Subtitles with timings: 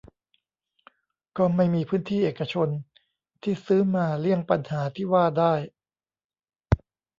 [1.37, 2.69] ก็ไม่มีพื้นที่เอกชน
[3.43, 5.53] ที่ซื้อมาเลี่ยงปัญหาที่ว่าได้